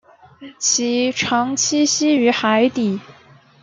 [0.57, 2.99] 其常栖息于海底。